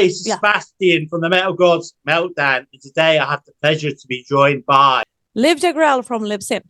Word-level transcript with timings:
Hey, 0.00 0.06
it's 0.06 0.26
Yeah. 0.26 0.36
Sebastian 0.36 1.08
from 1.10 1.20
the 1.20 1.28
Metal 1.28 1.52
Gods 1.52 1.94
Meltdown. 2.08 2.64
And 2.72 2.80
today 2.80 3.18
I 3.18 3.30
have 3.30 3.44
the 3.44 3.52
pleasure 3.60 3.90
to 3.90 4.06
be 4.08 4.24
joined 4.26 4.64
by. 4.64 5.02
Liv 5.34 5.58
Jagrell 5.58 6.02
from 6.02 6.22
Liv 6.22 6.42
Sin. 6.42 6.62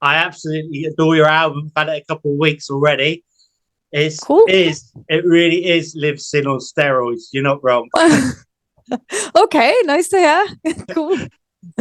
I 0.00 0.14
absolutely 0.14 0.86
adore 0.86 1.16
your 1.16 1.26
album. 1.26 1.70
I've 1.76 1.86
had 1.88 1.94
it 1.96 2.02
a 2.02 2.04
couple 2.06 2.32
of 2.32 2.38
weeks 2.38 2.70
already. 2.70 3.24
It's 3.92 4.20
Cool. 4.20 4.46
is 4.48 4.90
it 5.10 5.22
really 5.26 5.66
is 5.66 5.94
Liv 5.96 6.18
Sin 6.18 6.46
on 6.46 6.60
steroids. 6.60 7.24
You're 7.32 7.42
not 7.42 7.62
wrong. 7.62 7.90
okay, 9.36 9.74
nice 9.84 10.08
to 10.08 10.16
hear. 10.16 10.74
cool. 10.92 11.18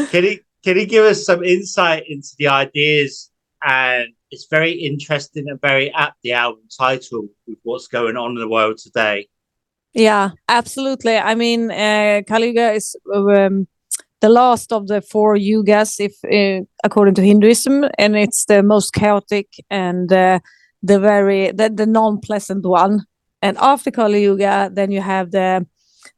Can 0.09 0.23
he 0.25 0.41
can 0.65 0.75
he 0.75 0.85
give 0.85 1.05
us 1.05 1.25
some 1.25 1.41
insight 1.45 2.03
into 2.09 2.31
the 2.37 2.49
ideas? 2.49 3.31
And 3.63 4.09
it's 4.29 4.47
very 4.51 4.73
interesting 4.73 5.47
and 5.47 5.61
very 5.61 5.89
apt 5.93 6.17
the 6.21 6.33
album 6.33 6.63
title 6.77 7.29
with 7.47 7.59
what's 7.63 7.87
going 7.87 8.17
on 8.17 8.31
in 8.31 8.39
the 8.39 8.49
world 8.49 8.77
today. 8.77 9.29
Yeah, 9.93 10.31
absolutely. 10.49 11.17
I 11.17 11.35
mean, 11.35 11.71
uh, 11.71 12.21
Kali 12.27 12.47
Yuga 12.47 12.71
is 12.71 12.95
um, 13.13 13.67
the 14.21 14.29
last 14.29 14.71
of 14.73 14.87
the 14.87 15.01
four 15.01 15.35
yugas, 15.35 15.99
if 15.99 16.13
uh, 16.25 16.65
according 16.83 17.13
to 17.15 17.21
Hinduism, 17.21 17.85
and 17.99 18.15
it's 18.15 18.45
the 18.45 18.63
most 18.63 18.93
chaotic 18.93 19.47
and 19.69 20.11
uh, 20.11 20.39
the 20.81 20.99
very 20.99 21.51
the, 21.51 21.69
the 21.69 21.85
non-pleasant 21.85 22.65
one. 22.65 23.05
And 23.41 23.57
after 23.59 23.91
Kali 23.91 24.23
Yuga, 24.23 24.71
then 24.73 24.91
you 24.91 25.01
have 25.01 25.31
the 25.31 25.67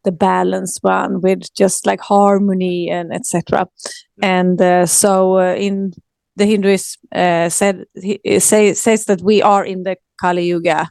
the 0.03 0.11
balanced 0.11 0.79
one 0.81 1.19
with 1.19 1.53
just 1.53 1.85
like 1.85 1.99
harmony 1.99 2.89
and 2.89 3.13
etc. 3.13 3.67
And 4.21 4.61
uh, 4.61 4.85
so 4.85 5.39
uh, 5.39 5.55
in 5.55 5.93
the 6.37 6.45
Hinduism 6.45 7.01
uh, 7.13 7.49
said 7.49 7.85
he, 8.01 8.39
say, 8.39 8.73
says 8.73 9.05
that 9.05 9.21
we 9.21 9.41
are 9.41 9.65
in 9.65 9.83
the 9.83 9.97
Kali 10.21 10.45
Yuga 10.45 10.89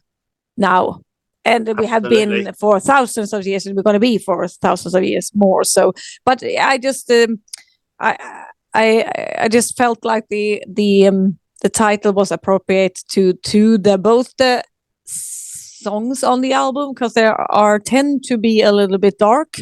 now 0.57 1.01
and 1.45 1.79
we 1.79 1.87
have 1.87 2.03
been 2.05 2.53
for 2.55 2.81
thousands 2.81 3.33
of 3.33 3.47
years 3.47 3.67
and 3.67 3.77
we're 3.77 3.83
going 3.83 3.95
to 3.95 4.01
be 4.01 4.19
for 4.19 4.49
thousands 4.49 4.95
of 4.95 5.05
years 5.05 5.31
more 5.35 5.65
so. 5.65 5.93
But 6.25 6.43
i 6.43 6.79
just 6.79 7.11
um, 7.11 7.41
i 8.01 8.17
i 8.75 9.35
i 9.39 9.49
just 9.49 9.77
felt 9.77 10.05
like 10.05 10.29
the 10.29 10.63
the 10.69 11.07
um, 11.09 11.39
the 11.63 11.69
title 11.69 12.13
was 12.13 12.31
appropriate 12.31 13.01
to 13.11 13.35
to 13.35 13.79
the 13.79 13.99
both 13.99 14.37
the 14.37 14.63
songs 15.07 16.25
on 16.25 16.41
the 16.41 16.53
album 16.53 16.95
because 16.95 17.15
there 17.15 17.39
are 17.53 17.79
tend 17.79 18.25
to 18.25 18.39
be 18.39 18.63
a 18.63 18.73
little 18.73 18.99
bit 18.99 19.19
dark 19.19 19.57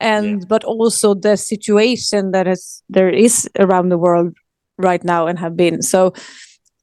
and 0.00 0.48
but 0.48 0.64
also 0.64 1.14
the 1.14 1.36
situation 1.36 2.30
that 2.30 2.46
is 2.46 2.82
there 2.88 3.10
is 3.10 3.48
around 3.58 3.88
the 3.88 3.98
world 3.98 4.34
right 4.78 5.04
now 5.04 5.26
and 5.26 5.38
have 5.38 5.56
been. 5.56 5.82
So 5.82 6.12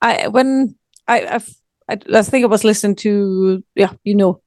i 0.02 0.28
when 0.28 0.76
i 1.08 1.26
I've, 1.36 1.50
I, 1.90 1.98
I 2.14 2.22
think 2.24 2.44
I 2.44 2.48
was 2.48 2.64
listening 2.64 2.96
to 2.98 3.64
yeah 3.76 3.94
you 4.04 4.16
know 4.16 4.42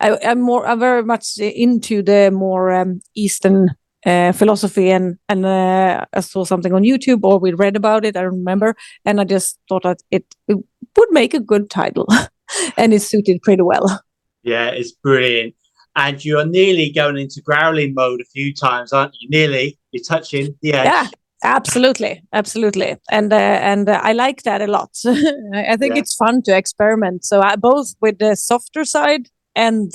I, 0.00 0.18
I'm 0.24 0.40
more 0.40 0.66
I'm 0.66 0.80
very 0.80 1.02
much 1.02 1.38
into 1.38 2.02
the 2.02 2.30
more 2.30 2.72
um, 2.72 3.00
Eastern 3.14 3.70
uh, 4.06 4.32
philosophy 4.32 4.90
and 4.90 5.18
and 5.28 5.44
uh, 5.44 6.04
I 6.12 6.20
saw 6.20 6.44
something 6.44 6.72
on 6.72 6.82
YouTube 6.82 7.20
or 7.24 7.38
we 7.38 7.52
read 7.52 7.76
about 7.76 8.04
it 8.04 8.16
I 8.16 8.22
don't 8.22 8.38
remember 8.38 8.76
and 9.04 9.20
I 9.20 9.24
just 9.24 9.58
thought 9.68 9.82
that 9.82 10.02
it, 10.10 10.24
it 10.46 10.56
would 10.96 11.08
make 11.10 11.34
a 11.34 11.40
good 11.40 11.70
title 11.70 12.06
and 12.76 12.92
it 12.94 13.02
suited 13.02 13.42
pretty 13.42 13.62
well. 13.62 14.02
Yeah, 14.42 14.68
it's 14.68 14.92
brilliant. 14.92 15.54
And 15.96 16.24
you're 16.24 16.46
nearly 16.46 16.90
going 16.90 17.18
into 17.18 17.42
growling 17.42 17.94
mode 17.94 18.20
a 18.20 18.24
few 18.24 18.54
times, 18.54 18.92
aren't 18.92 19.14
you? 19.20 19.28
Nearly. 19.30 19.78
You're 19.90 20.04
touching 20.04 20.54
the 20.62 20.74
edge. 20.74 20.86
Yeah, 20.86 21.06
absolutely, 21.42 22.22
absolutely, 22.32 22.96
and 23.10 23.32
uh, 23.32 23.36
and 23.36 23.88
uh, 23.88 24.00
I 24.02 24.12
like 24.12 24.42
that 24.42 24.60
a 24.62 24.66
lot. 24.66 24.90
I 25.06 25.76
think 25.76 25.94
Yeah. 25.94 26.00
it's 26.00 26.14
fun 26.14 26.42
to 26.42 26.56
experiment. 26.56 27.24
So 27.24 27.40
I, 27.40 27.56
both 27.56 27.94
with 28.00 28.18
the 28.18 28.36
softer 28.36 28.84
side 28.84 29.28
and 29.54 29.92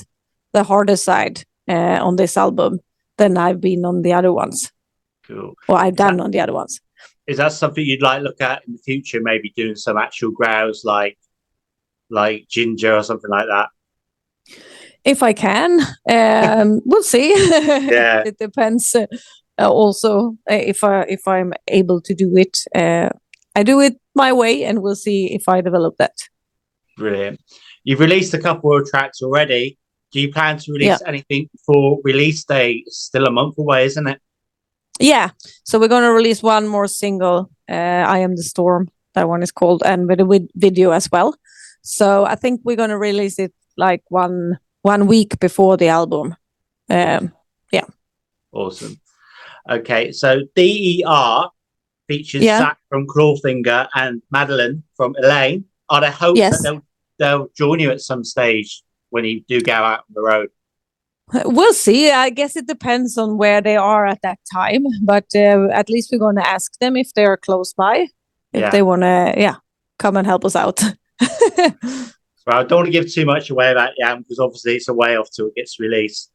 the 0.54 0.64
harder 0.64 0.96
side 0.98 1.44
uh, 1.68 2.00
on 2.02 2.16
this 2.16 2.38
album 2.38 2.80
than 3.18 3.38
I've 3.38 3.62
been 3.62 3.86
on 3.86 4.02
the 4.02 4.14
other 4.14 4.32
ones, 4.34 4.72
Cool. 5.28 5.54
or 5.68 5.78
I've 5.78 5.96
done 5.96 6.20
on 6.20 6.32
the 6.32 6.40
other 6.40 6.54
ones. 6.54 6.80
Is 7.28 7.38
that 7.38 7.54
something 7.54 7.86
you'd 7.86 8.02
like 8.02 8.20
to 8.20 8.24
look 8.24 8.42
at 8.42 8.62
in 8.68 8.74
the 8.74 8.80
future? 8.80 9.20
Maybe 9.22 9.52
doing 9.56 9.76
some 9.76 9.98
actual 9.98 10.32
growls 10.32 10.84
like 10.84 11.18
like 12.10 12.46
ginger 12.50 12.96
or 12.96 13.04
something 13.04 13.30
like 13.30 13.48
that. 13.48 13.70
If 15.06 15.22
I 15.24 15.34
can, 15.34 15.80
um, 16.10 16.82
we'll 16.86 17.04
see. 17.04 17.30
Yeah. 17.92 18.24
it 18.26 18.38
depends. 18.38 18.96
Uh, 19.60 19.70
also, 19.70 20.38
uh, 20.50 20.56
if 20.56 20.84
I 20.84 21.02
if 21.04 21.28
I'm 21.28 21.54
able 21.68 22.02
to 22.02 22.16
do 22.16 22.36
it, 22.38 22.58
uh, 22.76 23.10
I 23.56 23.64
do 23.64 23.80
it 23.82 24.00
my 24.16 24.34
way, 24.34 24.64
and 24.64 24.82
we'll 24.82 24.96
see 24.96 25.34
if 25.34 25.48
I 25.48 25.62
develop 25.62 25.96
that. 25.98 26.16
Brilliant. 26.98 27.40
You've 27.84 28.00
released 28.00 28.34
a 28.34 28.40
couple 28.40 28.76
of 28.76 28.88
tracks 28.88 29.22
already. 29.22 29.78
Do 30.12 30.20
you 30.20 30.32
plan 30.32 30.58
to 30.60 30.72
release 30.72 31.02
anything 31.08 31.50
for 31.66 32.00
release 32.04 32.44
day? 32.46 32.84
It's 32.86 32.98
still 32.98 33.26
a 33.26 33.32
month 33.32 33.58
away, 33.58 33.86
isn't 33.86 34.08
it? 34.08 34.22
Yeah, 35.00 35.30
so 35.64 35.80
we're 35.80 35.88
gonna 35.88 36.14
release 36.14 36.44
one 36.44 36.68
more 36.68 36.88
single. 36.88 37.50
Uh, 37.70 38.04
I 38.16 38.20
am 38.20 38.36
the 38.36 38.44
storm. 38.44 38.90
That 39.14 39.28
one 39.28 39.44
is 39.44 39.52
called, 39.52 39.84
and 39.86 40.08
with 40.08 40.20
a 40.20 40.26
vid- 40.26 40.52
video 40.56 40.92
as 40.92 41.10
well. 41.12 41.36
So 41.82 42.26
I 42.26 42.36
think 42.36 42.62
we're 42.64 42.78
gonna 42.78 42.98
release 42.98 43.38
it 43.40 43.54
like 43.78 44.04
one 44.10 44.60
one 44.82 45.08
week 45.08 45.40
before 45.40 45.78
the 45.78 45.90
album. 45.90 46.36
Um, 46.90 47.34
Awesome. 48.54 49.00
Okay, 49.70 50.12
so 50.12 50.42
DER 50.56 51.44
features 52.08 52.44
Yeah. 52.44 52.60
Zach 52.60 52.78
from 52.90 53.08
Clawfinger 53.08 53.88
and 53.96 54.22
Madeline 54.32 54.84
from 54.96 55.16
Eleine. 55.22 55.64
Are 55.90 56.02
there 56.02 56.12
hopes 56.12 56.38
Yes. 56.38 56.62
that 56.64 56.64
they'll, 56.64 56.82
they'll 57.20 57.48
join 57.58 57.80
you 57.80 57.92
at 57.92 58.02
some 58.02 58.24
stage 58.24 58.84
when 59.10 59.24
you 59.26 59.42
do 59.48 59.62
go 59.62 59.74
out 59.74 60.00
on 60.00 60.14
the 60.14 60.22
road? 60.22 60.50
we'll 61.46 61.74
see. 61.74 62.12
I 62.12 62.30
guess 62.30 62.58
it 62.58 62.68
depends 62.68 63.18
on 63.18 63.38
where 63.38 63.62
they 63.62 63.78
are 63.78 64.06
at 64.06 64.22
that 64.24 64.40
time, 64.54 64.84
but 65.04 65.26
uh, 65.34 65.68
at 65.72 65.90
least 65.90 66.10
we're 66.12 66.20
gonna 66.20 66.42
ask 66.42 66.78
them 66.80 66.98
if 66.98 67.14
they 67.14 67.24
are 67.26 67.38
close 67.38 67.74
by, 67.74 68.08
if 68.52 68.62
Yeah. 68.62 68.70
they 68.70 68.82
wanna, 68.82 69.34
yeah, 69.38 69.56
come 70.00 70.18
and 70.18 70.28
help 70.28 70.44
us 70.46 70.56
out. 70.56 70.82
Well, 72.46 72.60
I 72.60 72.64
don't 72.64 72.80
want 72.80 72.88
to 72.88 72.92
give 72.92 73.10
too 73.10 73.26
much 73.26 73.50
away 73.50 73.72
about 73.72 73.92
the 73.98 74.04
album 74.04 74.24
because 74.24 74.38
obviously 74.38 74.76
it's 74.76 74.90
a 74.90 74.94
way 74.94 75.16
off 75.16 75.30
till 75.32 75.48
it 75.48 75.56
gets 75.56 75.80
released. 75.80 76.30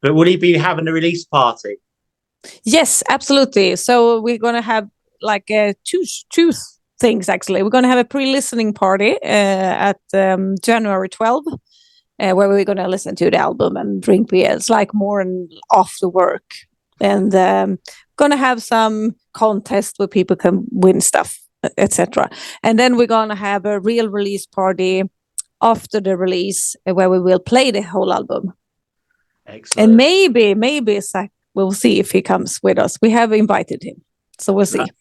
But 0.00 0.12
will 0.12 0.26
he 0.26 0.36
be 0.36 0.54
having 0.54 0.88
a 0.88 0.92
release 0.92 1.24
party? 1.24 1.76
Yes, 2.64 3.02
absolutely. 3.08 3.76
So 3.76 4.20
we're 4.20 4.38
gonna 4.38 4.62
have 4.62 4.88
like 5.20 5.50
uh, 5.50 5.74
two 5.84 6.04
two 6.30 6.52
things 7.00 7.28
actually. 7.28 7.62
We're 7.62 7.70
gonna 7.70 7.88
have 7.88 7.98
a 7.98 8.04
pre-listening 8.04 8.72
party 8.72 9.12
uh, 9.22 9.90
at 9.90 10.00
um, 10.14 10.54
January 10.62 11.08
12, 11.08 11.44
uh, 11.48 12.32
where 12.32 12.48
we're 12.48 12.64
gonna 12.64 12.88
listen 12.88 13.14
to 13.16 13.30
the 13.30 13.36
album 13.36 13.76
and 13.76 14.02
drink 14.02 14.30
beers, 14.30 14.70
like 14.70 14.94
more 14.94 15.20
and 15.20 15.50
after 15.72 16.08
work, 16.08 16.54
and 17.00 17.34
um, 17.34 17.78
gonna 18.16 18.36
have 18.36 18.62
some 18.62 19.14
contest 19.32 19.98
where 19.98 20.08
people 20.08 20.36
can 20.36 20.64
win 20.70 21.00
stuff, 21.00 21.38
etc. 21.76 22.30
And 22.62 22.78
then 22.78 22.96
we're 22.96 23.06
gonna 23.06 23.36
have 23.36 23.66
a 23.66 23.80
real 23.80 24.08
release 24.08 24.46
party 24.46 25.02
after 25.60 26.00
the 26.00 26.16
release, 26.16 26.76
where 26.84 27.10
we 27.10 27.20
will 27.20 27.38
play 27.38 27.70
the 27.70 27.82
whole 27.82 28.12
album. 28.12 28.52
Excellent. 29.46 29.88
And 29.88 29.96
maybe, 29.96 30.54
maybe 30.54 31.00
Zach, 31.00 31.30
we'll 31.54 31.72
see 31.72 31.98
if 32.00 32.10
he 32.12 32.22
comes 32.22 32.58
with 32.62 32.78
us. 32.78 32.98
We 33.02 33.10
have 33.10 33.32
invited 33.32 33.82
him. 33.82 34.02
So 34.38 34.52
we'll 34.52 34.66
see. 34.66 34.78
Right. 34.80 34.92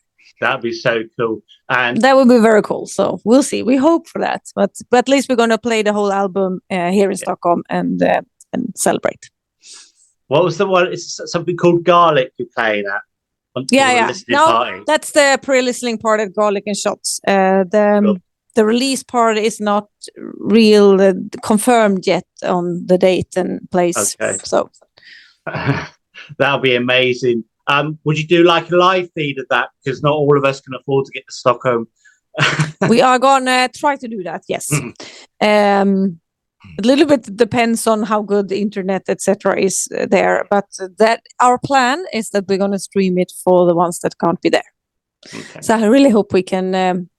That'd 0.41 0.62
be 0.62 0.73
so 0.73 1.03
cool. 1.19 1.41
And 1.69 2.01
That 2.01 2.16
would 2.16 2.28
be 2.28 2.39
very 2.39 2.62
cool. 2.63 2.88
So 2.88 3.19
we'll 3.23 3.44
see. 3.44 3.62
We 3.63 3.78
hope 3.78 4.07
for 4.07 4.19
that. 4.19 4.41
But 4.56 4.72
but 4.89 4.97
at 4.97 5.09
least 5.09 5.29
we're 5.29 5.35
going 5.35 5.50
to 5.51 5.57
play 5.59 5.84
the 5.84 5.94
whole 5.94 6.12
album 6.12 6.59
uh, 6.72 6.91
here 6.91 7.12
in 7.12 7.17
Stockholm 7.17 7.63
and 7.69 8.01
uh, 8.01 8.22
and 8.53 8.73
celebrate. 8.75 9.29
what 10.28 10.44
was 10.44 10.57
the 10.57 10.66
one? 10.66 10.88
It's 10.94 11.19
something 11.25 11.57
called 11.57 11.84
Garlic 11.84 12.31
you 12.39 12.47
played 12.57 12.85
at. 12.85 13.01
on- 13.56 13.66
Yeah, 13.72 13.91
yeah. 13.94 14.13
No, 14.29 14.45
party. 14.45 14.83
That's 14.88 15.12
the 15.12 15.38
pre-listening 15.44 15.97
part 16.00 16.19
at 16.21 16.33
Garlic 16.33 16.63
and 16.65 16.75
Shots. 16.77 17.19
Uh, 17.27 17.63
the 17.71 17.97
um, 17.97 18.04
Cool. 18.06 18.18
the 18.56 18.65
release 18.65 19.04
part 19.04 19.38
is 19.38 19.59
not 19.59 19.88
real 20.39 21.00
uh, 21.01 21.13
confirmed 21.44 22.07
yet 22.07 22.25
on 22.44 22.86
the 22.88 22.97
date 22.97 23.38
and 23.38 23.59
place. 23.71 24.15
Okay. 24.15 24.38
So 24.44 24.69
That'll 26.38 26.60
be 26.60 26.75
amazing. 26.75 27.44
Um, 27.68 27.98
would 28.04 28.18
you 28.18 28.28
do 28.28 28.44
like 28.44 28.69
a 28.72 28.75
live 28.75 29.10
feed 29.16 29.39
of 29.39 29.45
that? 29.50 29.69
Because 29.83 30.01
not 30.04 30.13
all 30.13 30.38
of 30.38 30.44
us 30.45 30.62
can 30.62 30.74
afford 30.74 31.06
to 31.06 31.12
get 31.12 31.25
to 31.28 31.33
Stockholm. 31.33 31.88
we 32.89 33.01
are 33.01 33.19
gonna 33.19 33.68
try 33.75 33.98
to 33.98 34.07
do 34.07 34.24
that 34.24 34.42
yes 34.48 34.69
Mhm. 34.72 34.94
um 35.42 36.19
a 36.80 36.88
little 36.88 37.06
bit 37.06 37.36
depends 37.36 37.86
on 37.88 38.04
how 38.04 38.22
good 38.22 38.48
the 38.48 38.62
internet 38.62 39.04
etc 39.10 39.60
is 39.60 39.89
uh, 39.98 40.06
there 40.06 40.48
but 40.50 40.63
that 40.98 41.24
our 41.42 41.57
plan 41.60 42.06
is 42.13 42.30
that 42.30 42.45
we're 42.48 42.57
going 42.57 42.72
to 42.72 42.80
stream 42.80 43.18
it 43.18 43.33
for 43.44 43.66
the 43.68 43.75
ones 43.75 44.00
that 44.00 44.18
can't 44.18 44.42
be 44.42 44.48
there 44.50 44.69
Okay. 45.36 45.60
so 45.62 45.75
i 45.75 45.86
really 45.86 46.10
hope 46.10 46.31
we 46.31 46.42
can 46.42 46.74
um, 46.74 47.10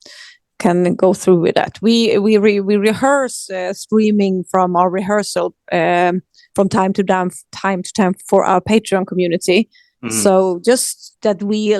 can 0.59 0.95
go 0.95 1.13
through 1.13 1.41
with 1.41 1.57
that 1.57 1.79
we 1.83 2.17
we 2.19 2.39
re- 2.39 2.61
we 2.61 2.77
rehearse 2.77 3.51
uh, 3.51 3.75
streaming 3.75 4.45
from 4.51 4.77
our 4.77 4.89
rehearsal 4.89 5.55
um, 5.73 6.23
from 6.55 6.69
time 6.69 6.93
to 6.93 7.03
time 7.03 7.31
time 7.53 7.83
to 7.83 7.93
time 7.93 8.15
for 8.29 8.45
our 8.45 8.61
patreon 8.61 9.07
community 9.07 9.69
Mhm. 10.03 10.11
so 10.11 10.61
just 10.65 11.17
that 11.23 11.43
we 11.43 11.75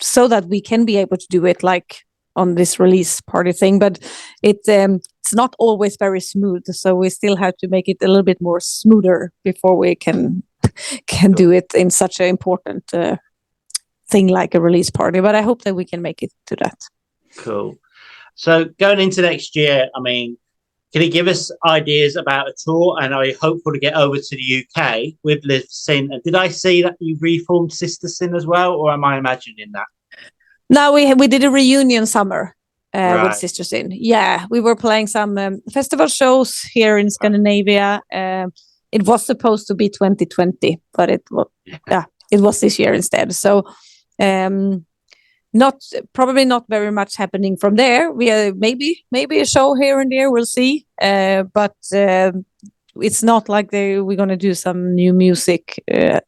so 0.00 0.28
that 0.28 0.46
we 0.46 0.60
can 0.60 0.84
be 0.84 0.96
able 0.96 1.16
to 1.16 1.26
do 1.28 1.44
it 1.46 1.62
like 1.62 2.04
on 2.36 2.54
this 2.56 2.80
release 2.80 3.20
party 3.20 3.52
thing, 3.52 3.78
but 3.78 3.98
it 4.42 4.58
um, 4.68 5.00
it's 5.20 5.34
not 5.34 5.54
always 5.58 5.96
very 5.96 6.20
smooth. 6.20 6.64
So 6.66 6.94
we 6.94 7.08
still 7.10 7.36
have 7.36 7.56
to 7.58 7.68
make 7.68 7.88
it 7.88 7.98
a 8.02 8.08
little 8.08 8.22
bit 8.24 8.40
more 8.40 8.60
smoother 8.60 9.32
before 9.44 9.76
we 9.76 9.94
can 9.94 10.42
can 11.06 11.32
do 11.32 11.50
it 11.50 11.72
in 11.74 11.90
such 11.90 12.20
an 12.20 12.26
important 12.26 12.92
uh, 12.92 13.16
thing 14.10 14.28
like 14.28 14.54
a 14.54 14.60
release 14.60 14.90
party. 14.90 15.20
But 15.20 15.34
I 15.34 15.42
hope 15.42 15.62
that 15.62 15.76
we 15.76 15.84
can 15.84 16.02
make 16.02 16.22
it 16.22 16.32
to 16.46 16.56
that. 16.56 16.78
Cool. 17.36 17.76
So 18.34 18.64
going 18.80 19.00
into 19.00 19.22
next 19.22 19.54
year, 19.54 19.88
I 19.94 20.00
mean, 20.00 20.36
can 20.94 21.02
you 21.02 21.10
give 21.10 21.26
us 21.26 21.50
ideas 21.66 22.14
about 22.14 22.46
a 22.48 22.54
tour? 22.56 22.96
And 23.02 23.12
are 23.12 23.26
you 23.26 23.36
hopeful 23.42 23.72
to 23.72 23.80
get 23.80 23.94
over 23.94 24.16
to 24.16 24.36
the 24.36 24.64
UK 24.64 25.14
with 25.24 25.44
Liv 25.44 25.64
Sin? 25.68 26.12
And 26.12 26.22
did 26.22 26.36
I 26.36 26.46
see 26.46 26.82
that 26.82 26.94
you 27.00 27.18
reformed 27.20 27.72
Sister 27.72 28.06
Sin 28.06 28.32
as 28.36 28.46
well, 28.46 28.74
or 28.74 28.92
am 28.92 29.02
I 29.02 29.18
imagining 29.18 29.72
that? 29.72 29.86
No, 30.70 30.92
we 30.92 31.12
we 31.14 31.26
did 31.26 31.42
a 31.42 31.50
reunion 31.50 32.06
summer 32.06 32.54
uh, 32.94 32.98
right. 32.98 33.24
with 33.24 33.34
Sister 33.34 33.64
Sin. 33.64 33.90
Yeah, 33.90 34.46
we 34.50 34.60
were 34.60 34.76
playing 34.76 35.08
some 35.08 35.36
um, 35.36 35.62
festival 35.72 36.06
shows 36.06 36.60
here 36.72 36.96
in 36.96 37.10
Scandinavia. 37.10 38.00
Um, 38.12 38.52
it 38.92 39.02
was 39.02 39.26
supposed 39.26 39.66
to 39.66 39.74
be 39.74 39.88
2020, 39.88 40.80
but 40.92 41.10
it 41.10 41.24
was 41.28 41.48
yeah, 41.88 42.04
it 42.30 42.38
was 42.38 42.60
this 42.60 42.78
year 42.78 42.94
instead. 42.94 43.34
So 43.34 43.64
um, 44.20 44.86
not 45.54 45.82
probably 46.12 46.44
not 46.44 46.64
very 46.68 46.90
much 46.90 47.16
happening 47.16 47.56
from 47.56 47.76
there. 47.76 48.10
We 48.10 48.30
are 48.30 48.52
maybe 48.54 49.04
maybe 49.10 49.40
a 49.40 49.46
show 49.46 49.74
here 49.74 50.00
and 50.00 50.10
there. 50.10 50.30
We'll 50.30 50.46
see. 50.46 50.84
Uh, 51.00 51.44
but 51.44 51.76
uh, 51.94 52.32
it's 53.00 53.22
not 53.22 53.48
like 53.48 53.70
they 53.70 54.00
we're 54.00 54.16
gonna 54.16 54.36
do 54.36 54.54
some 54.54 54.94
new 54.94 55.12
music. 55.12 55.82
Uh, 55.90 56.20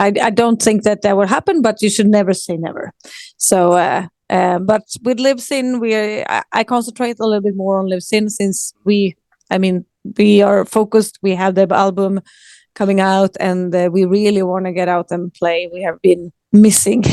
I 0.00 0.12
I 0.20 0.30
don't 0.30 0.60
think 0.60 0.82
that 0.82 1.02
that 1.02 1.16
will 1.16 1.28
happen. 1.28 1.62
But 1.62 1.80
you 1.80 1.88
should 1.88 2.08
never 2.08 2.34
say 2.34 2.56
never. 2.56 2.92
So. 3.36 3.72
Uh, 3.72 4.08
uh, 4.30 4.58
but 4.58 4.82
with 5.02 5.20
Liv 5.20 5.38
Sin, 5.38 5.80
we 5.80 5.94
I, 6.24 6.42
I 6.50 6.64
concentrate 6.64 7.20
a 7.20 7.26
little 7.26 7.42
bit 7.42 7.56
more 7.56 7.78
on 7.78 7.88
Liv 7.88 8.02
Sin 8.02 8.30
since 8.30 8.72
we, 8.82 9.14
I 9.50 9.58
mean, 9.58 9.84
we 10.16 10.40
are 10.40 10.64
focused. 10.64 11.18
We 11.20 11.34
have 11.34 11.54
the 11.54 11.68
album 11.70 12.22
coming 12.74 13.00
out, 13.00 13.36
and 13.38 13.74
uh, 13.74 13.90
we 13.92 14.06
really 14.06 14.42
want 14.42 14.64
to 14.64 14.72
get 14.72 14.88
out 14.88 15.10
and 15.10 15.32
play. 15.34 15.68
We 15.70 15.82
have 15.82 16.00
been 16.00 16.32
missing 16.52 17.04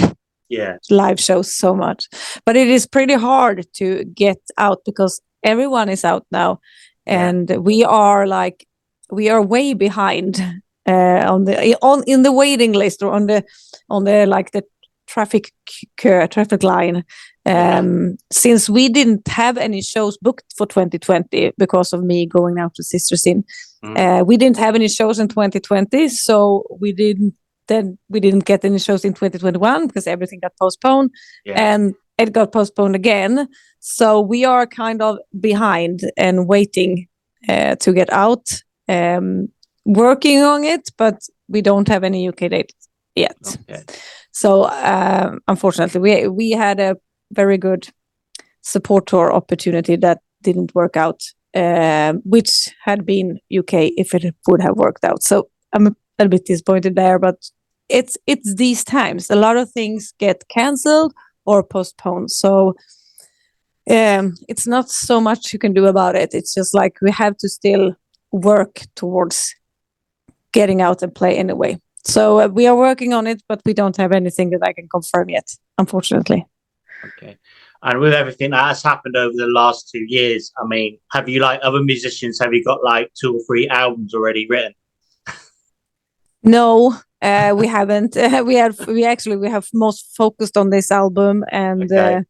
yeah 0.51 0.77
live 0.89 1.19
shows 1.19 1.53
so 1.53 1.73
much 1.73 2.07
but 2.45 2.55
it 2.55 2.67
is 2.67 2.85
pretty 2.85 3.13
hard 3.13 3.65
to 3.73 4.03
get 4.13 4.39
out 4.57 4.79
because 4.85 5.21
everyone 5.43 5.89
is 5.89 6.03
out 6.05 6.25
now 6.31 6.59
and 7.05 7.49
yeah. 7.49 7.57
we 7.57 7.83
are 7.83 8.27
like 8.27 8.67
we 9.09 9.29
are 9.29 9.41
way 9.41 9.73
behind 9.73 10.39
uh, 10.87 11.23
on 11.33 11.45
the 11.45 11.77
on 11.81 12.03
in 12.05 12.23
the 12.23 12.31
waiting 12.31 12.73
list 12.73 13.01
or 13.01 13.11
on 13.11 13.27
the 13.27 13.43
on 13.89 14.03
the 14.03 14.25
like 14.25 14.51
the 14.51 14.63
traffic 15.07 15.51
traffic 15.97 16.63
line 16.63 17.03
um, 17.45 18.17
since 18.31 18.69
we 18.69 18.87
didn't 18.87 19.27
have 19.27 19.57
any 19.57 19.81
shows 19.81 20.17
booked 20.17 20.53
for 20.55 20.67
2020 20.67 21.53
because 21.57 21.91
of 21.93 22.03
me 22.03 22.25
going 22.25 22.59
out 22.59 22.75
to 22.75 22.83
Sister 22.83 23.17
Sin. 23.17 23.43
Mm. 23.83 24.21
Uh, 24.21 24.23
we 24.23 24.37
didn't 24.37 24.57
have 24.57 24.75
any 24.75 24.87
shows 24.87 25.17
in 25.17 25.27
2020, 25.27 26.07
so 26.09 26.63
we 26.79 26.93
didn't 26.93 27.33
then 27.71 27.97
we 28.09 28.19
didn't 28.19 28.45
get 28.45 28.65
any 28.65 28.79
shows 28.79 29.05
in 29.05 29.13
2021 29.13 29.87
because 29.87 30.05
everything 30.07 30.39
got 30.39 30.55
postponed 30.57 31.09
yeah. 31.45 31.73
and 31.73 31.95
it 32.17 32.33
got 32.33 32.51
postponed 32.51 32.95
again 32.95 33.47
so 33.79 34.19
we 34.19 34.45
are 34.45 34.67
kind 34.67 35.01
of 35.01 35.17
behind 35.39 36.01
and 36.17 36.47
waiting 36.47 37.07
uh, 37.49 37.75
to 37.75 37.93
get 37.93 38.11
out 38.11 38.45
um, 38.89 39.47
working 39.85 40.39
on 40.41 40.63
it 40.63 40.89
but 40.97 41.17
we 41.47 41.61
don't 41.61 41.87
have 41.87 42.03
any 42.03 42.27
uk 42.27 42.37
dates 42.37 42.87
yet 43.15 43.57
okay. 43.69 43.83
so 44.31 44.63
uh, 44.63 45.31
unfortunately 45.47 45.99
we 45.99 46.27
we 46.27 46.51
had 46.51 46.79
a 46.79 46.95
very 47.31 47.57
good 47.57 47.87
support 48.61 49.07
tour 49.07 49.33
opportunity 49.33 49.95
that 49.95 50.19
didn't 50.43 50.75
work 50.75 50.95
out 50.97 51.21
uh, 51.55 52.13
which 52.23 52.69
had 52.83 53.05
been 53.05 53.39
uk 53.57 53.73
if 53.73 54.13
it 54.13 54.35
would 54.47 54.61
have 54.61 54.75
worked 54.75 55.03
out 55.03 55.23
so 55.23 55.49
i'm 55.73 55.87
a 55.87 55.95
little 56.19 56.29
bit 56.29 56.45
disappointed 56.45 56.95
there 56.95 57.17
but 57.17 57.37
it's 57.91 58.17
it's 58.27 58.55
these 58.55 58.83
times. 58.83 59.29
A 59.29 59.35
lot 59.35 59.57
of 59.57 59.69
things 59.71 60.13
get 60.17 60.43
canceled 60.49 61.13
or 61.45 61.63
postponed. 61.63 62.31
So 62.31 62.75
um, 63.89 64.35
it's 64.47 64.67
not 64.67 64.89
so 64.89 65.19
much 65.19 65.53
you 65.53 65.59
can 65.59 65.73
do 65.73 65.85
about 65.85 66.15
it. 66.15 66.33
It's 66.33 66.53
just 66.53 66.73
like 66.73 66.97
we 67.01 67.11
have 67.11 67.37
to 67.37 67.49
still 67.49 67.95
work 68.31 68.81
towards 68.95 69.53
getting 70.51 70.81
out 70.81 71.01
and 71.01 71.13
play 71.13 71.37
anyway. 71.37 71.79
So 72.03 72.39
uh, 72.39 72.47
we 72.47 72.67
are 72.67 72.75
working 72.75 73.13
on 73.13 73.27
it 73.27 73.43
but 73.47 73.61
we 73.65 73.73
don't 73.73 73.97
have 73.97 74.11
anything 74.11 74.49
that 74.51 74.63
i 74.63 74.73
can 74.73 74.87
confirm 74.87 75.29
yet 75.29 75.49
unfortunately. 75.77 76.45
Okay. 77.05 77.37
And 77.83 77.99
with 77.99 78.13
everything 78.13 78.51
that 78.51 78.67
has 78.67 78.83
happened 78.83 79.15
over 79.15 79.33
the 79.35 79.47
last 79.47 79.89
two 79.89 80.05
years 80.07 80.51
i 80.57 80.65
mean 80.65 80.97
have 81.11 81.29
you 81.29 81.39
like 81.39 81.59
other 81.63 81.83
musicians 81.83 82.39
have 82.39 82.53
you 82.53 82.63
got 82.63 82.83
like 82.83 83.11
two 83.19 83.35
or 83.35 83.41
three 83.47 83.67
albums 83.67 84.13
already 84.13 84.47
written? 84.49 84.73
No 86.43 86.99
uh, 87.21 87.53
we 87.55 87.67
haven't. 87.67 88.17
Uh, 88.17 88.43
we 88.45 88.55
have. 88.55 88.79
We 88.87 89.05
actually 89.05 89.37
we 89.37 89.49
have 89.49 89.67
most 89.73 90.15
focused 90.15 90.57
on 90.57 90.69
this 90.69 90.91
album, 90.91 91.43
and 91.51 91.91
okay. 91.91 92.21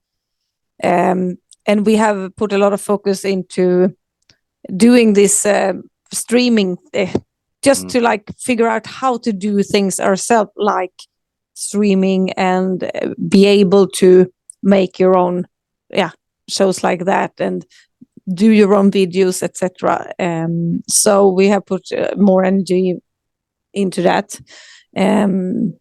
uh, 0.83 0.88
um, 0.88 1.38
and 1.65 1.85
we 1.85 1.95
have 1.95 2.35
put 2.35 2.53
a 2.53 2.57
lot 2.57 2.73
of 2.73 2.81
focus 2.81 3.23
into 3.23 3.95
doing 4.75 5.13
this 5.13 5.45
uh, 5.45 5.73
streaming, 6.11 6.77
uh, 6.93 7.07
just 7.61 7.85
mm. 7.85 7.91
to 7.91 8.01
like 8.01 8.31
figure 8.38 8.67
out 8.67 8.85
how 8.85 9.17
to 9.19 9.31
do 9.31 9.63
things 9.63 9.99
ourselves, 9.99 10.51
like 10.55 10.93
streaming, 11.53 12.31
and 12.33 12.83
uh, 12.83 13.13
be 13.29 13.45
able 13.45 13.88
to 13.88 14.31
make 14.61 14.99
your 14.99 15.17
own, 15.17 15.47
yeah, 15.89 16.11
shows 16.49 16.83
like 16.83 17.05
that, 17.05 17.31
and 17.39 17.65
do 18.33 18.49
your 18.49 18.73
own 18.75 18.91
videos, 18.91 19.41
etc. 19.41 20.13
Um, 20.19 20.83
so 20.88 21.29
we 21.29 21.47
have 21.47 21.65
put 21.65 21.88
more 22.17 22.43
energy 22.43 23.01
into 23.73 24.01
that 24.01 24.38
um, 24.95 25.73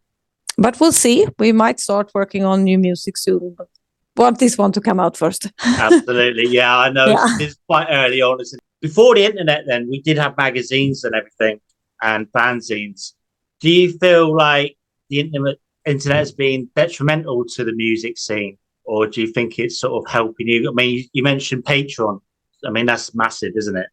but 0.57 0.79
we'll 0.79 0.93
see. 0.93 1.27
We 1.39 1.53
might 1.53 1.81
start 1.81 2.11
working 2.15 2.45
on 2.45 2.65
new 2.65 2.79
music 2.79 3.17
soon. 3.17 3.55
But 3.57 3.69
want 4.17 4.39
this 4.39 4.59
one 4.59 4.73
to 4.73 4.81
come 4.81 5.01
out 5.01 5.17
first. 5.17 5.51
Absolutely, 5.65 6.49
yeah. 6.49 6.77
I 6.77 6.91
know 6.91 7.07
yeah. 7.07 7.25
It's, 7.35 7.43
it's, 7.43 7.61
quite 7.67 7.87
early 7.91 8.21
on. 8.21 8.39
Before 8.81 9.15
the 9.15 9.25
internet, 9.25 9.65
then 9.67 9.89
we 9.89 10.01
did 10.01 10.19
have 10.19 10.37
magazines 10.37 11.05
and 11.05 11.15
everything 11.15 11.61
and 12.03 12.31
fanzines. 12.33 13.13
Do 13.61 13.71
you 13.71 13.99
feel 13.99 14.35
like 14.35 14.77
the 15.09 15.21
internet 15.21 15.57
internet 15.87 16.19
has 16.19 16.33
been 16.33 16.69
detrimental 16.77 17.45
to 17.55 17.65
the 17.65 17.73
music 17.73 18.19
scene, 18.19 18.59
or 18.85 19.07
do 19.07 19.21
you 19.23 19.27
think 19.27 19.59
it's 19.59 19.81
sort 19.81 20.05
of 20.05 20.11
helping 20.11 20.49
you? 20.49 20.69
I 20.69 20.73
mean, 20.73 21.09
you 21.13 21.23
mentioned 21.23 21.65
Patreon. 21.65 22.21
I 22.67 22.71
mean, 22.71 22.87
that's 22.87 23.15
massive, 23.15 23.53
isn't 23.57 23.77
it? 23.77 23.87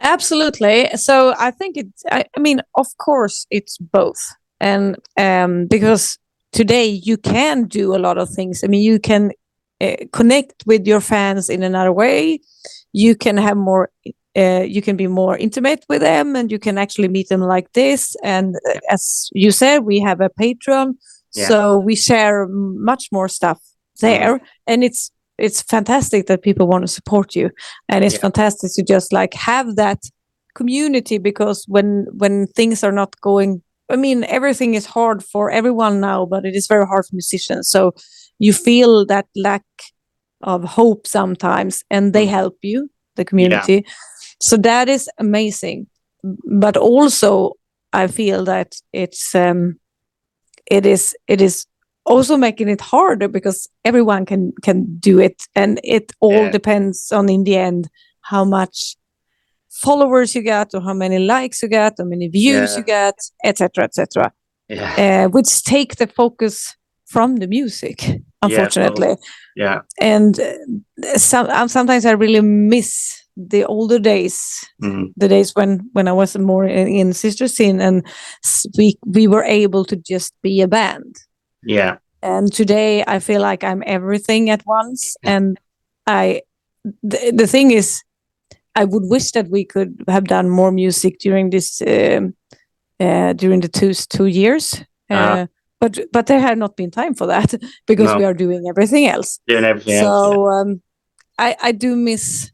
Absolutely. 0.00 0.88
So 0.96 1.34
I 1.38 1.52
think 1.52 1.76
it's. 1.76 2.02
I, 2.10 2.24
I 2.36 2.40
mean, 2.40 2.60
of 2.74 2.88
course, 2.98 3.46
it's 3.50 3.78
both 3.78 4.34
and 4.62 4.96
um, 5.18 5.66
because 5.66 6.18
today 6.52 6.86
you 6.86 7.16
can 7.18 7.64
do 7.64 7.94
a 7.94 7.98
lot 7.98 8.16
of 8.16 8.30
things 8.30 8.64
i 8.64 8.66
mean 8.66 8.82
you 8.82 8.98
can 8.98 9.32
uh, 9.80 9.96
connect 10.12 10.64
with 10.66 10.86
your 10.86 11.00
fans 11.00 11.50
in 11.50 11.62
another 11.62 11.92
way 11.92 12.40
you 12.92 13.14
can 13.14 13.36
have 13.36 13.56
more 13.56 13.90
uh, 14.34 14.64
you 14.66 14.80
can 14.80 14.96
be 14.96 15.06
more 15.06 15.36
intimate 15.36 15.84
with 15.90 16.00
them 16.00 16.34
and 16.34 16.50
you 16.50 16.58
can 16.58 16.78
actually 16.78 17.08
meet 17.08 17.28
them 17.28 17.40
like 17.40 17.70
this 17.72 18.16
and 18.22 18.54
uh, 18.68 18.78
as 18.88 19.28
you 19.34 19.50
said 19.50 19.80
we 19.80 20.00
have 20.00 20.20
a 20.20 20.30
patreon 20.40 20.94
yeah. 21.34 21.48
so 21.48 21.78
we 21.78 21.94
share 21.94 22.46
much 22.48 23.08
more 23.12 23.28
stuff 23.28 23.60
there 24.00 24.36
mm-hmm. 24.36 24.44
and 24.66 24.84
it's 24.84 25.10
it's 25.38 25.62
fantastic 25.62 26.26
that 26.26 26.42
people 26.42 26.68
want 26.68 26.82
to 26.82 26.88
support 26.88 27.34
you 27.34 27.50
and 27.88 28.04
it's 28.04 28.14
yeah. 28.14 28.20
fantastic 28.20 28.70
to 28.74 28.82
just 28.82 29.12
like 29.12 29.34
have 29.34 29.76
that 29.76 29.98
community 30.54 31.18
because 31.18 31.64
when 31.66 32.06
when 32.12 32.46
things 32.48 32.84
are 32.84 32.92
not 32.92 33.18
going 33.20 33.62
I 33.92 33.96
mean, 33.96 34.24
everything 34.24 34.74
is 34.74 34.86
hard 34.86 35.22
for 35.22 35.50
everyone 35.50 36.00
now, 36.00 36.26
but 36.26 36.44
it 36.44 36.54
is 36.54 36.66
very 36.66 36.86
hard 36.86 37.04
for 37.04 37.14
musicians. 37.14 37.68
So 37.68 37.94
you 38.38 38.52
feel 38.52 39.06
that 39.06 39.26
lack 39.36 39.64
of 40.42 40.64
hope 40.64 41.06
sometimes, 41.06 41.84
and 41.90 42.12
they 42.12 42.26
mm. 42.26 42.30
help 42.30 42.58
you, 42.62 42.90
the 43.16 43.24
community. 43.24 43.74
Yeah. 43.74 43.92
So 44.40 44.56
that 44.56 44.88
is 44.88 45.08
amazing. 45.18 45.86
But 46.22 46.76
also, 46.76 47.52
I 47.92 48.06
feel 48.06 48.44
that 48.44 48.74
it's 48.92 49.34
um, 49.34 49.78
it 50.66 50.86
is 50.86 51.14
it 51.28 51.40
is 51.40 51.66
also 52.04 52.36
making 52.36 52.68
it 52.68 52.80
harder 52.80 53.28
because 53.28 53.68
everyone 53.84 54.26
can 54.26 54.52
can 54.62 54.96
do 54.98 55.18
it, 55.18 55.42
and 55.54 55.80
it 55.84 56.12
all 56.20 56.44
yeah. 56.44 56.50
depends 56.50 57.12
on 57.12 57.28
in 57.28 57.44
the 57.44 57.56
end 57.56 57.88
how 58.22 58.44
much 58.44 58.96
followers 59.72 60.34
you 60.34 60.42
get 60.42 60.74
or 60.74 60.80
how 60.80 60.94
many 60.94 61.18
likes 61.18 61.62
you 61.62 61.68
get 61.68 61.94
how 61.98 62.04
many 62.04 62.28
views 62.28 62.72
yeah. 62.72 62.78
you 62.78 62.84
get 62.84 63.14
etc 63.44 63.84
etc 63.84 64.32
yeah. 64.68 65.24
uh, 65.24 65.28
which 65.28 65.62
take 65.64 65.96
the 65.96 66.06
focus 66.06 66.76
from 67.06 67.36
the 67.36 67.46
music 67.46 68.04
unfortunately 68.42 69.16
yeah, 69.56 69.80
and 70.00 70.40
uh, 70.40 71.18
some, 71.18 71.48
um, 71.50 71.68
sometimes 71.68 72.06
i 72.06 72.12
really 72.12 72.40
miss 72.40 73.18
the 73.36 73.64
older 73.64 73.98
days 73.98 74.64
mm. 74.82 75.10
the 75.16 75.28
days 75.28 75.54
when 75.54 75.80
when 75.92 76.06
i 76.06 76.12
was 76.12 76.36
more 76.36 76.66
in, 76.66 76.86
in 76.86 77.12
Sister 77.14 77.48
Sin 77.48 77.80
and 77.80 78.06
we 78.76 78.98
we 79.06 79.26
were 79.26 79.44
able 79.44 79.86
to 79.86 79.96
just 79.96 80.34
be 80.42 80.60
a 80.60 80.68
band 80.68 81.16
yeah 81.62 81.96
and 82.22 82.52
today 82.52 83.04
I 83.06 83.18
feel 83.18 83.40
like 83.42 83.64
I'm 83.64 83.82
everything 83.84 84.48
at 84.48 84.64
once. 84.64 85.16
And 85.24 85.58
I, 86.06 86.42
the, 87.02 87.32
the 87.34 87.46
thing 87.46 87.72
is, 87.72 88.02
I 88.74 88.84
would 88.84 89.04
wish 89.10 89.32
that 89.32 89.48
we 89.50 89.64
could 89.64 90.02
have 90.08 90.24
done 90.24 90.48
more 90.48 90.72
music 90.72 91.18
during 91.20 91.50
this 91.50 91.82
um, 91.82 92.34
uh, 93.00 93.32
during 93.34 93.60
the 93.60 93.68
two 93.68 93.92
two 93.94 94.26
years. 94.26 94.74
Uh, 95.10 95.14
Uh-huh. 95.14 95.46
but 95.80 95.98
but 96.12 96.26
there 96.26 96.40
had 96.40 96.58
not 96.58 96.76
been 96.76 96.90
time 96.90 97.14
for 97.14 97.26
that 97.26 97.54
because 97.86 98.12
No. 98.12 98.18
we 98.18 98.24
are 98.24 98.34
doing 98.34 98.64
everything 98.68 99.06
else. 99.06 99.40
Doing 99.46 99.64
everything 99.64 99.94
else. 99.94 100.06
So 100.24 100.46
um, 100.48 100.82
I 101.38 101.56
I 101.68 101.72
do 101.72 101.96
miss 101.96 102.50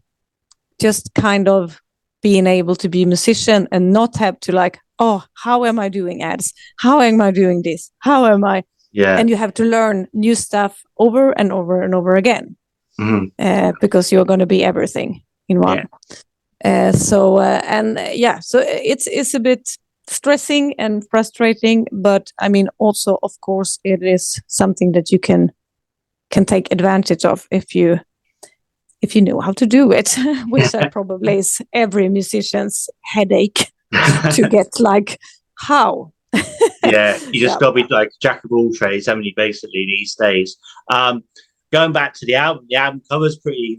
just 0.83 1.11
kind 1.15 1.49
of 1.49 1.81
being 2.23 2.47
able 2.47 2.75
to 2.77 2.89
be 2.89 3.03
a 3.03 3.07
musician 3.07 3.69
and 3.71 3.93
not 3.93 4.17
have 4.17 4.39
to 4.41 4.53
like 4.53 4.79
oh 4.99 5.23
how 5.45 5.65
am 5.65 5.79
I 5.79 5.89
doing 5.89 6.23
ads 6.23 6.53
how 6.81 7.01
am 7.01 7.21
I 7.21 7.31
doing 7.33 7.63
this 7.63 7.91
how 7.99 8.27
am 8.27 8.45
I 8.45 8.63
Yeah. 8.93 9.19
and 9.21 9.29
you 9.31 9.37
have 9.37 9.53
to 9.55 9.65
learn 9.65 10.07
new 10.13 10.35
stuff 10.35 10.83
over 10.97 11.33
and 11.39 11.53
over 11.53 11.83
and 11.85 11.95
over 11.95 12.17
again 12.17 12.57
Mhm. 13.01 13.31
uh, 13.39 13.73
because 13.81 14.11
you're 14.15 14.25
going 14.27 14.41
to 14.41 14.47
be 14.47 14.65
everything 14.65 15.21
in 15.49 15.61
one. 15.61 15.89
Uh, 16.65 16.93
so 16.93 17.37
uh, 17.39 17.61
and 17.65 17.99
uh, 17.99 18.11
yeah, 18.13 18.41
so 18.41 18.59
it's 18.67 19.07
it's 19.07 19.35
a 19.35 19.41
bit 19.41 19.77
stressing 20.09 20.75
and 20.79 21.05
frustrating, 21.11 21.87
but 21.93 22.33
I 22.41 22.49
mean 22.49 22.69
also 22.79 23.19
of 23.23 23.41
course 23.41 23.79
it 23.85 24.03
is 24.03 24.41
something 24.47 24.93
that 24.93 25.11
you 25.13 25.19
can 25.19 25.53
can 26.31 26.45
take 26.45 26.73
advantage 26.73 27.25
of 27.25 27.47
if 27.51 27.75
you 27.75 28.01
if 29.01 29.15
you 29.15 29.23
know 29.23 29.41
how 29.41 29.53
to 29.53 29.67
do 29.67 29.93
it, 29.93 30.17
which 30.49 30.75
I 30.75 30.89
probably 30.89 31.39
is 31.39 31.61
every 31.73 32.09
musician's 32.09 32.91
headache 33.05 33.71
to 34.33 34.49
get 34.51 34.81
like 34.81 35.19
how. 35.55 36.13
yeah, 36.83 37.17
you 37.33 37.41
just 37.41 37.55
Yeah. 37.55 37.59
got 37.61 37.71
to 37.77 37.83
be 37.83 37.85
like 37.89 38.11
jack 38.21 38.43
of 38.45 38.51
all 38.53 38.73
trades, 38.75 39.07
haven't 39.07 39.25
you? 39.25 39.33
Basically, 39.37 39.87
these 39.87 40.15
days. 40.17 40.57
Um, 40.93 41.23
going 41.73 41.93
back 41.93 42.15
to 42.15 42.27
the 42.27 42.35
album, 42.35 42.67
the 42.69 42.77
album 42.77 43.03
cover's 43.11 43.39
pretty 43.39 43.79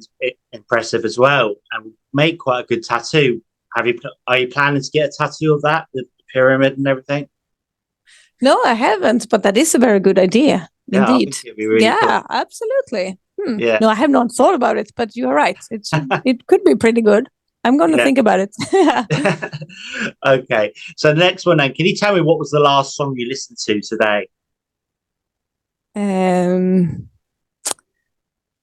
impressive 0.52 1.06
as 1.06 1.18
well, 1.18 1.56
and 1.74 1.92
make 2.14 2.40
quite 2.40 2.62
a 2.64 2.68
good 2.68 2.84
tattoo. 2.84 3.42
Have 3.76 3.88
you? 3.88 4.00
Are 4.28 4.38
you 4.40 4.48
planning 4.48 4.82
to 4.82 4.92
get 4.92 5.10
a 5.10 5.12
tattoo 5.18 5.54
of 5.54 5.62
that, 5.64 5.88
the 5.94 6.06
pyramid 6.34 6.78
and 6.78 6.88
everything? 6.88 7.28
No, 8.42 8.62
I 8.66 8.74
haven't, 8.74 9.30
but 9.30 9.44
that 9.44 9.58
is 9.58 9.76
a 9.76 9.80
very 9.80 10.00
good 10.00 10.18
idea. 10.18 10.70
Yeah, 10.88 11.10
Indeed. 11.12 11.38
really 11.58 11.84
yeah, 11.84 12.24
absolutely. 12.30 13.20
Hmm. 13.40 13.60
Yeah. 13.60 13.78
No, 13.80 13.90
I 13.90 13.96
have 13.96 14.10
not 14.10 14.32
thought 14.32 14.56
about 14.56 14.78
it, 14.78 14.92
but 14.96 15.16
you're 15.16 15.34
right. 15.34 15.58
It's 15.72 15.92
it 16.26 16.48
could 16.48 16.64
be 16.64 16.76
pretty 16.76 17.02
good. 17.02 17.30
I'm 17.66 17.78
going 17.78 17.92
to 17.92 17.98
Yeah. 17.98 18.04
think 18.06 18.18
about 18.18 18.40
it. 18.40 18.56
okay, 20.26 20.74
so 20.96 21.14
the 21.14 21.20
next 21.20 21.46
one 21.46 21.58
then. 21.58 21.74
Can 21.74 21.86
you 21.86 21.96
tell 21.96 22.16
me 22.16 22.22
what 22.22 22.40
was 22.40 22.50
the 22.52 22.60
last 22.60 22.96
song 22.96 23.14
you 23.18 23.28
listened 23.28 23.58
to 23.66 23.82
today? 23.82 24.30
um, 25.96 27.09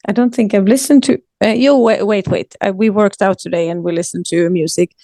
I 0.06 0.12
don't 0.12 0.34
think 0.34 0.54
I've 0.54 0.68
listened 0.68 1.02
to. 1.04 1.18
Uh, 1.44 1.48
yo, 1.48 1.78
wait, 1.78 2.06
wait, 2.06 2.28
wait. 2.28 2.54
Uh, 2.64 2.72
we 2.75 2.90
worked 2.90 3.22
out 3.22 3.38
today 3.38 3.68
and 3.68 3.82
we 3.82 3.92
listened 3.92 4.26
to 4.26 4.48
music. 4.50 4.94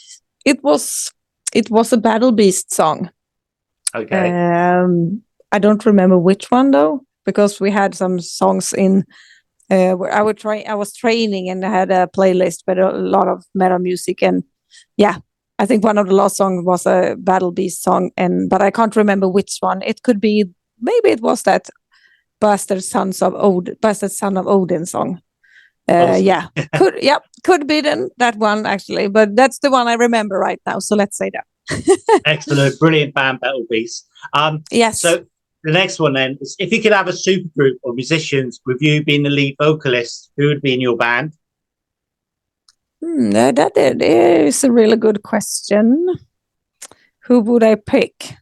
It 0.44 0.62
was 0.62 1.10
it 1.54 1.70
was 1.70 1.92
a 1.92 1.98
Battle 1.98 2.32
Beast 2.32 2.72
song. 2.72 3.10
Okay, 3.94 4.30
Um, 4.30 5.22
I 5.50 5.58
don't 5.58 5.84
remember 5.84 6.18
which 6.18 6.50
one 6.50 6.70
though, 6.70 7.04
because 7.26 7.60
we 7.60 7.70
had 7.70 7.94
some 7.94 8.20
songs 8.20 8.72
in 8.72 9.04
uh, 9.70 9.92
where 9.92 10.12
I 10.12 10.22
would 10.22 10.38
try. 10.38 10.64
I 10.66 10.74
was 10.74 10.94
training 10.94 11.50
and 11.50 11.64
I 11.64 11.70
had 11.70 11.90
a 11.90 12.06
playlist 12.06 12.62
with 12.66 12.78
a 12.78 12.92
lot 12.92 13.28
of 13.28 13.44
metal 13.54 13.78
music, 13.78 14.22
and 14.22 14.44
yeah, 14.96 15.18
I 15.58 15.66
think 15.66 15.84
one 15.84 15.98
of 15.98 16.06
the 16.06 16.14
last 16.14 16.36
songs 16.36 16.64
was 16.64 16.86
a 16.86 17.16
Battle 17.18 17.52
Beast 17.52 17.82
song, 17.82 18.10
and 18.16 18.48
but 18.48 18.62
I 18.62 18.70
can't 18.70 18.96
remember 18.96 19.28
which 19.28 19.56
one. 19.60 19.82
It 19.82 20.02
could 20.02 20.20
be 20.20 20.44
maybe 20.80 21.10
it 21.10 21.20
was 21.20 21.42
that 21.42 21.68
Bastard 22.42 22.82
Sons 22.82 23.22
of 23.22 23.34
Od, 23.36 23.76
Bastard 23.80 24.10
Son 24.10 24.36
of 24.36 24.48
Odin 24.48 24.84
song. 24.84 25.22
Uh, 25.88 26.18
yeah, 26.20 26.48
could 26.76 26.98
yeah, 27.00 27.18
could 27.44 27.68
be 27.68 27.80
then 27.80 28.10
that 28.18 28.36
one 28.36 28.66
actually, 28.66 29.06
but 29.06 29.36
that's 29.36 29.60
the 29.60 29.70
one 29.70 29.86
I 29.86 29.94
remember 29.94 30.38
right 30.38 30.60
now. 30.66 30.80
So 30.80 30.96
let's 30.96 31.16
say 31.16 31.30
that. 31.30 31.46
excellent, 32.24 32.78
brilliant 32.80 33.14
band, 33.14 33.40
Battle 33.40 33.64
Beast. 33.70 34.08
Um, 34.32 34.64
Yes. 34.72 35.00
So 35.00 35.24
the 35.62 35.72
next 35.72 36.00
one 36.00 36.14
then 36.14 36.36
is 36.40 36.56
if 36.58 36.72
you 36.72 36.82
could 36.82 36.92
have 36.92 37.06
a 37.06 37.12
supergroup 37.12 37.78
of 37.84 37.94
musicians 37.94 38.60
with 38.66 38.82
you 38.82 39.04
being 39.04 39.22
the 39.22 39.30
lead 39.30 39.54
vocalist, 39.62 40.32
who 40.36 40.48
would 40.48 40.62
be 40.62 40.74
in 40.74 40.80
your 40.80 40.96
band? 40.96 41.34
Hmm, 43.00 43.30
that, 43.30 43.76
is 43.76 44.64
a 44.64 44.72
really 44.72 44.96
good 44.96 45.22
question. 45.22 46.08
Who 47.26 47.40
would 47.40 47.62
I 47.62 47.76
pick? 47.76 48.34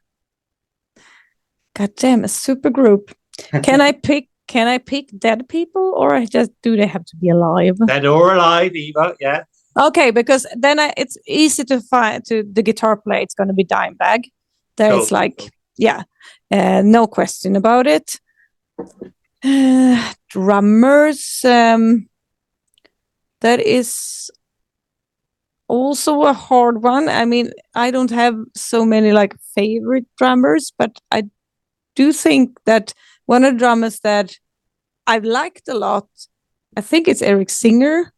God 1.75 1.90
damn, 1.97 2.25
a 2.25 2.28
super 2.28 2.71
group. 2.71 3.14
Can 3.63 3.81
I 3.81 3.93
pick? 3.93 4.29
Can 4.49 4.67
I 4.67 4.79
pick 4.79 5.11
dead 5.19 5.49
people, 5.49 5.95
or 5.97 6.15
I 6.15 6.27
just 6.27 6.51
do 6.63 6.77
they 6.77 6.87
have 6.87 7.05
to 7.05 7.17
be 7.17 7.29
alive? 7.29 7.77
Dead 7.87 8.05
or 8.05 8.35
alive, 8.35 8.75
Eva? 8.75 9.15
Yeah. 9.21 9.45
Okay, 9.79 10.11
because 10.11 10.47
then 10.57 10.81
I, 10.81 10.93
it's 10.97 11.17
easy 11.27 11.65
to 11.65 11.81
find. 11.81 12.25
To 12.27 12.43
the 12.43 12.63
guitar 12.63 12.97
player, 12.97 13.21
it's 13.21 13.35
going 13.35 13.49
to 13.49 13.55
be 13.55 13.65
Dimebag. 13.65 14.25
There 14.77 14.91
Cool, 14.91 15.03
it's 15.03 15.13
like, 15.13 15.39
cool. 15.39 15.49
yeah, 15.79 16.03
uh, 16.51 16.83
no 16.85 17.07
question 17.07 17.55
about 17.55 17.87
it. 17.87 18.19
Uh, 19.45 20.13
drummers. 20.29 21.45
Um, 21.45 22.09
that 23.41 23.61
is 23.61 24.31
also 25.69 26.23
a 26.23 26.33
hard 26.33 26.83
one. 26.83 27.09
I 27.09 27.25
mean, 27.25 27.53
I 27.75 27.91
don't 27.91 28.11
have 28.11 28.37
so 28.57 28.85
many 28.85 29.13
like 29.13 29.37
favorite 29.55 30.07
drummers, 30.19 30.73
but 30.77 30.99
I 31.11 31.25
do 31.95 32.13
think 32.13 32.59
that 32.67 32.93
one 33.31 33.45
of 33.47 33.53
the 33.55 33.59
drummers 33.59 34.01
that 34.01 34.29
I've 35.07 35.25
liked 35.25 35.69
a 35.69 35.75
lot, 35.75 36.09
I 36.77 36.81
think 36.81 37.07
it's 37.09 37.23
Eric 37.23 37.51
Singer 37.51 38.13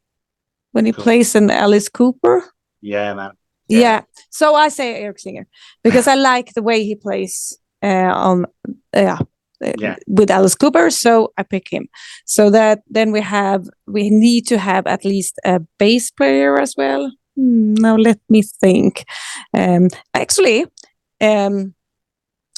when 0.73 0.87
he 0.87 0.93
Cool. 0.93 1.05
plays 1.05 1.35
an 1.35 1.51
Alice 1.51 1.91
Cooper. 1.91 2.43
Yeah, 2.81 3.15
man. 3.15 3.31
Yeah. 3.69 3.81
Yeah. 3.81 4.01
So 4.31 4.55
I 4.55 4.71
say 4.71 5.03
Eric 5.03 5.19
Singer 5.19 5.47
because 5.85 6.09
I 6.09 6.15
like 6.15 6.55
the 6.55 6.63
way 6.63 6.85
he 6.85 6.95
plays 6.97 7.59
uh, 7.83 8.13
on 8.29 8.47
yeah. 8.95 9.19
uh, 9.65 9.73
Yeah. 9.79 9.97
with 10.07 10.31
Alice 10.31 10.57
Cooper, 10.57 10.91
so 10.91 11.33
I 11.37 11.43
pick 11.43 11.69
him. 11.73 11.89
So 12.25 12.51
that 12.51 12.79
then 12.95 13.13
we 13.13 13.21
have 13.21 13.63
we 13.87 14.11
need 14.11 14.47
to 14.49 14.57
have 14.59 14.87
at 14.87 15.05
least 15.05 15.35
a 15.45 15.61
bass 15.79 16.11
player 16.11 16.59
as 16.61 16.75
well. 16.79 17.11
Hmm, 17.37 17.75
now 17.75 17.97
let 17.97 18.19
me 18.29 18.43
think. 18.61 19.05
Um, 19.55 19.89
actually, 20.15 20.67
um, 21.21 21.75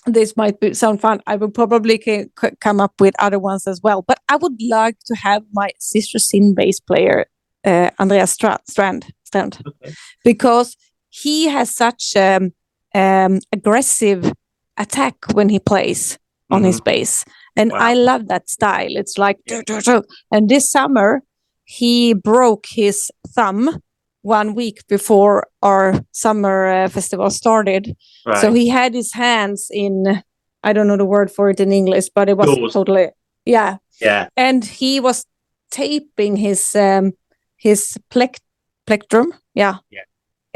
this 0.07 0.37
might 0.37 0.61
be, 0.61 0.75
sound 0.75 1.01
fun. 1.01 1.21
I 1.27 1.37
will 1.37 1.51
probably 1.51 2.01
c- 2.05 2.27
come 2.61 2.81
up 2.81 3.01
with 3.01 3.15
other 3.19 3.39
ones 3.39 3.67
as 3.67 3.81
well. 3.83 4.03
But 4.03 4.21
I 4.29 4.37
would 4.37 4.61
like 4.63 4.99
to 5.07 5.15
have 5.17 5.43
my 5.53 5.71
Sister 5.79 6.19
Sin 6.19 6.55
bass 6.55 6.81
player, 6.81 7.27
uh, 7.65 7.91
Andreas 7.99 8.33
Stra- 8.33 8.61
Strand, 8.69 9.13
Strand, 9.25 9.63
Okay. 9.67 9.95
because 10.25 10.77
he 11.09 11.47
has 11.49 11.75
such 11.75 12.17
um, 12.17 12.53
um, 12.95 13.41
aggressive 13.53 14.33
attack 14.77 15.17
when 15.33 15.49
he 15.49 15.59
plays 15.59 16.19
on 16.51 16.63
his 16.65 16.81
bass, 16.81 17.25
and 17.57 17.71
Mm-hmm. 17.71 17.79
Wow. 17.81 17.87
I 17.87 17.95
love 17.95 18.29
that 18.29 18.51
style. 18.51 18.91
It's 18.97 19.17
like, 19.17 19.39
and 20.33 20.49
this 20.49 20.71
summer 20.71 21.23
he 21.65 22.13
broke 22.15 22.67
his 22.69 23.11
thumb 23.29 23.81
one 24.25 24.55
week 24.55 24.87
before 24.89 25.47
our 25.63 26.01
summer 26.13 26.67
uh, 26.67 26.89
festival 26.89 27.29
started. 27.31 27.95
Right. 28.27 28.39
So 28.41 28.53
he 28.55 28.69
had 28.69 28.95
his 28.95 29.13
hands 29.13 29.69
in, 29.71 30.23
I 30.63 30.73
don't 30.73 30.87
know 30.89 30.97
the 30.97 31.05
word 31.05 31.31
for 31.31 31.51
it 31.51 31.61
in 31.61 31.73
English, 31.73 32.09
but 32.15 32.29
it 32.29 32.37
was 32.39 32.47
Gauze. 32.47 32.73
totally, 32.73 33.09
yeah. 33.45 33.77
yeah. 34.01 34.29
And 34.37 34.65
he 34.65 34.99
was 35.01 35.27
taping 35.71 36.37
his 36.37 36.75
um 36.75 37.13
his 37.57 37.99
plec- 38.11 38.41
plectrum, 38.87 39.33
yeah, 39.55 39.77
Yeah. 39.91 40.01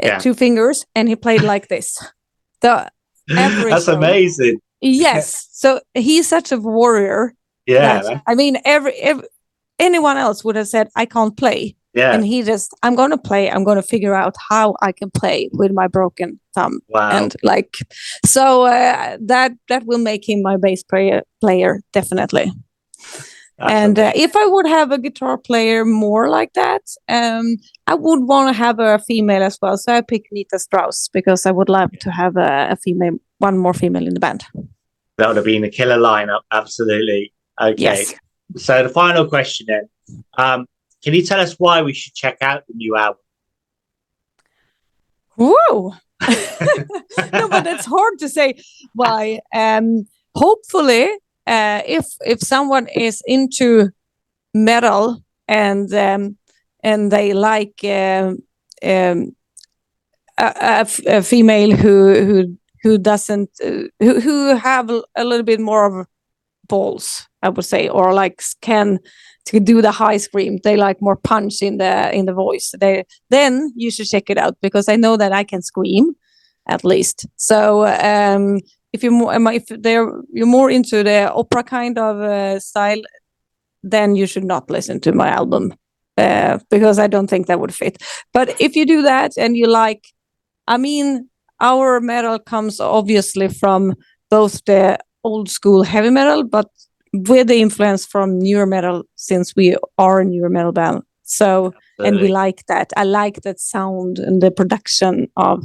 uh, 0.03 0.07
Yeah. 0.07 0.17
two 0.19 0.33
fingers, 0.33 0.85
and 0.95 1.07
he 1.09 1.15
played 1.15 1.41
like 1.43 1.67
this. 1.67 1.97
The 2.61 2.89
That's 3.27 3.85
show. 3.85 3.95
amazing. 3.95 4.59
yes, 4.81 5.47
so 5.51 5.79
he's 5.93 6.27
such 6.27 6.51
a 6.51 6.57
warrior. 6.57 7.33
Yeah. 7.67 8.01
that- 8.01 8.21
I 8.27 8.35
mean, 8.35 8.57
every, 8.65 8.93
every 8.95 9.27
anyone 9.77 10.17
else 10.17 10.43
would 10.43 10.55
have 10.57 10.67
said, 10.67 10.87
"I 10.95 11.05
can't 11.05 11.37
play," 11.37 11.75
Yeah. 11.93 12.13
and 12.13 12.25
he 12.25 12.43
just, 12.43 12.75
"I'm 12.83 12.95
going 12.95 13.09
to 13.11 13.17
play. 13.17 13.49
I'm 13.49 13.63
going 13.63 13.77
to 13.77 13.87
figure 13.87 14.13
out 14.13 14.35
how 14.49 14.75
I 14.81 14.91
can 14.91 15.09
play 15.11 15.49
with 15.53 15.71
my 15.71 15.87
broken 15.87 16.39
thumb." 16.53 16.79
wow. 16.89 17.09
and 17.11 17.35
like 17.43 17.77
so 18.25 18.63
uh, 18.63 19.17
that 19.21 19.53
that 19.69 19.85
will 19.85 19.99
make 19.99 20.27
him 20.27 20.41
my 20.41 20.57
bass 20.57 20.83
player 20.83 21.23
player 21.41 21.81
definitely 21.93 22.51
That's 23.57 23.71
and 23.71 23.99
uh, 23.99 24.11
if 24.15 24.35
i 24.35 24.45
would 24.45 24.67
have 24.67 24.91
a 24.91 24.97
guitar 24.97 25.37
player 25.37 25.85
more 25.85 26.29
like 26.29 26.53
that 26.53 26.81
um 27.07 27.57
i 27.87 27.95
would 27.95 28.23
want 28.23 28.49
to 28.49 28.57
have 28.57 28.79
a 28.79 28.99
female 28.99 29.43
as 29.43 29.57
well 29.61 29.77
so 29.77 29.93
i 29.93 30.01
picked 30.01 30.27
nita 30.31 30.59
strauss 30.59 31.09
because 31.13 31.45
i 31.45 31.51
would 31.51 31.69
love 31.69 31.91
to 31.99 32.11
have 32.11 32.35
a, 32.37 32.67
a 32.71 32.75
female 32.75 33.17
one 33.37 33.57
more 33.57 33.73
female 33.73 34.05
in 34.05 34.13
the 34.13 34.19
band 34.19 34.43
that 35.19 35.27
would 35.27 35.35
have 35.35 35.45
been 35.45 35.65
a 35.65 35.69
killer 35.69 35.97
lineup. 35.97 36.41
Absolutely. 36.51 37.33
Okay. 37.61 37.75
yes 37.77 38.15
So 38.55 38.83
the 38.83 38.89
final 38.89 39.27
question 39.27 39.67
then. 39.67 39.89
Um, 40.37 40.65
can 41.03 41.13
you 41.13 41.23
tell 41.23 41.39
us 41.39 41.53
why 41.53 41.81
we 41.81 41.93
should 41.93 42.13
check 42.13 42.37
out 42.41 42.67
the 42.67 42.73
new 42.73 42.95
album? 42.97 43.21
Whoa! 45.35 45.93
no, 46.27 47.47
but 47.47 47.65
it's 47.65 47.85
hard 47.85 48.19
to 48.19 48.27
say 48.27 48.55
why. 48.93 49.39
Um, 49.55 50.05
hopefully, 50.35 51.09
uh, 51.47 51.81
if 51.85 52.05
if 52.25 52.39
someone 52.41 52.87
is 52.87 53.23
into 53.25 53.91
metal 54.53 55.23
and 55.47 55.93
um, 55.93 56.37
and 56.83 57.11
they 57.11 57.33
like 57.33 57.79
um, 57.83 58.39
um, 58.83 59.35
a, 60.37 60.87
a, 61.07 61.21
female 61.21 61.75
who 61.75 62.13
who 62.25 62.57
who 62.83 62.97
doesn't 62.97 63.49
uh, 63.63 63.83
who 63.99 64.19
who 64.19 64.55
have 64.55 64.89
a 64.89 65.23
little 65.23 65.45
bit 65.45 65.61
more 65.61 65.85
of 65.85 66.07
balls, 66.67 67.27
I 67.41 67.49
would 67.49 67.65
say, 67.65 67.87
or 67.87 68.13
like 68.13 68.43
can 68.61 68.99
to 69.45 69.59
do 69.59 69.81
the 69.81 69.91
high 69.91 70.17
scream. 70.17 70.59
They 70.63 70.77
like 70.77 71.01
more 71.01 71.15
punch 71.15 71.61
in 71.61 71.77
the 71.77 72.13
in 72.13 72.25
the 72.25 72.33
voice. 72.33 72.73
They 72.79 73.05
then 73.29 73.71
you 73.75 73.91
should 73.91 74.07
check 74.07 74.29
it 74.29 74.37
out 74.37 74.57
because 74.61 74.87
I 74.89 74.95
know 74.95 75.17
that 75.17 75.31
I 75.31 75.43
can 75.43 75.61
scream 75.61 76.15
at 76.67 76.83
least. 76.83 77.25
So 77.35 77.85
um, 77.85 78.59
if 78.93 79.03
you're 79.03 79.11
more 79.11 79.33
if 79.51 79.65
they're 79.67 80.11
you're 80.31 80.47
more 80.47 80.69
into 80.69 81.03
the 81.03 81.31
opera 81.33 81.63
kind 81.63 81.97
of 81.97 82.17
uh, 82.21 82.59
style, 82.59 83.01
then 83.83 84.15
you 84.15 84.27
should 84.27 84.45
not 84.45 84.69
listen 84.69 84.99
to 85.01 85.11
my 85.13 85.29
album 85.29 85.73
uh, 86.17 86.59
because 86.69 86.99
I 86.99 87.07
don't 87.07 87.29
think 87.29 87.47
that 87.47 87.59
would 87.59 87.73
fit. 87.73 88.01
But 88.33 88.59
if 88.59 88.75
you 88.75 88.85
do 88.85 89.01
that 89.03 89.31
and 89.37 89.55
you 89.55 89.67
like, 89.67 90.07
I 90.67 90.77
mean, 90.77 91.29
our 91.59 91.99
metal 91.99 92.39
comes 92.39 92.79
obviously 92.79 93.47
from 93.47 93.95
both 94.29 94.63
the 94.65 94.99
old 95.23 95.49
school 95.49 95.83
heavy 95.83 96.09
metal, 96.09 96.43
but 96.43 96.67
with 97.13 97.47
the 97.47 97.61
influence 97.61 98.05
from 98.05 98.39
newer 98.39 98.65
metal 98.65 99.03
since 99.15 99.55
we 99.55 99.75
are 99.97 100.19
a 100.19 100.25
newer 100.25 100.49
metal 100.49 100.71
band. 100.71 101.01
So 101.23 101.67
Absolutely. 101.67 102.07
and 102.07 102.19
we 102.21 102.27
like 102.29 102.65
that. 102.67 102.91
I 102.97 103.03
like 103.03 103.41
that 103.41 103.59
sound 103.59 104.19
and 104.19 104.41
the 104.41 104.51
production 104.51 105.27
of 105.37 105.63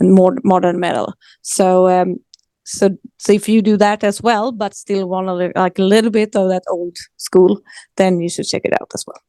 more 0.00 0.36
modern 0.44 0.78
metal. 0.78 1.14
So 1.42 1.88
um, 1.88 2.16
so 2.64 2.90
so 3.18 3.32
if 3.32 3.48
you 3.48 3.62
do 3.62 3.76
that 3.76 4.04
as 4.04 4.22
well, 4.22 4.52
but 4.52 4.74
still 4.74 5.08
want 5.08 5.26
to 5.28 5.58
like 5.58 5.78
a 5.78 5.82
little 5.82 6.10
bit 6.10 6.36
of 6.36 6.48
that 6.48 6.64
old 6.68 6.96
school, 7.16 7.60
then 7.96 8.20
you 8.20 8.28
should 8.28 8.46
check 8.46 8.62
it 8.64 8.74
out 8.80 8.90
as 8.94 9.04
well. 9.06 9.20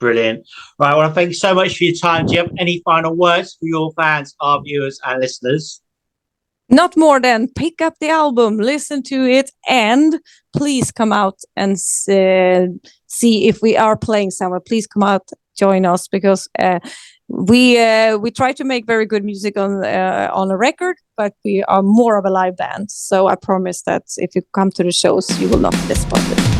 Brilliant. 0.00 0.46
Right. 0.78 0.94
Well, 0.94 1.12
thank 1.12 1.28
you 1.28 1.34
so 1.34 1.54
much 1.54 1.78
for 1.78 1.84
your 1.84 1.94
time. 1.94 2.26
Do 2.26 2.34
you 2.34 2.40
have 2.40 2.52
any 2.58 2.82
final 2.84 3.14
words 3.14 3.54
for 3.54 3.66
your 3.66 3.92
fans, 3.92 4.34
our 4.40 4.60
viewers, 4.62 5.00
and 5.06 5.20
listeners? 5.20 5.80
Not 6.68 6.96
more 6.96 7.20
than 7.20 7.48
pick 7.48 7.82
up 7.82 7.94
the 8.00 8.08
album, 8.08 8.56
listen 8.56 9.02
to 9.04 9.24
it, 9.26 9.50
and 9.68 10.18
please 10.56 10.90
come 10.90 11.12
out 11.12 11.38
and 11.56 11.76
uh, 12.08 12.66
see 13.06 13.48
if 13.48 13.60
we 13.60 13.76
are 13.76 13.96
playing 13.96 14.30
somewhere. 14.30 14.60
Please 14.60 14.86
come 14.86 15.02
out, 15.02 15.28
join 15.58 15.84
us 15.84 16.08
because 16.08 16.48
uh, 16.58 16.78
we 17.28 17.78
uh, 17.78 18.16
we 18.16 18.30
try 18.30 18.52
to 18.52 18.64
make 18.64 18.86
very 18.86 19.06
good 19.06 19.24
music 19.24 19.58
on 19.58 19.84
uh, 19.84 20.30
on 20.32 20.50
a 20.50 20.56
record, 20.56 20.96
but 21.16 21.34
we 21.44 21.62
are 21.64 21.82
more 21.82 22.16
of 22.16 22.24
a 22.24 22.30
live 22.30 22.56
band. 22.56 22.90
So 22.90 23.26
I 23.26 23.34
promise 23.34 23.82
that 23.82 24.04
if 24.16 24.34
you 24.34 24.42
come 24.54 24.70
to 24.72 24.82
the 24.82 24.92
shows, 24.92 25.38
you 25.38 25.48
will 25.48 25.60
not 25.60 25.72
be 25.72 25.88
disappointed. 25.88 26.53